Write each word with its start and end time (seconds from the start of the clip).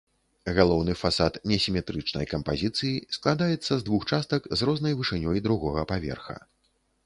Галоўны 0.59 0.95
фасад 1.01 1.33
несіметрычнай 1.51 2.25
кампазіцыі, 2.33 2.95
складаецца 3.19 3.69
з 3.75 3.81
двух 3.93 4.09
частак 4.13 4.51
з 4.61 4.71
рознай 4.71 4.93
вышынёй 5.03 5.37
другога 5.49 5.89
паверха. 5.97 6.43